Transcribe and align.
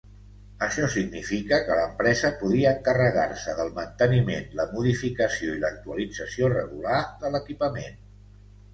Això 0.67 0.87
significa 0.93 1.59
que 1.67 1.75
l'empresa 1.79 2.31
podia 2.39 2.73
encarregar-se 2.79 3.55
del 3.61 3.71
manteniment, 3.77 4.51
la 4.63 4.69
modificació 4.75 5.55
i 5.55 5.63
l'actualització 5.67 6.53
regular 6.59 7.07
de 7.25 7.37
l'equipament. 7.39 8.07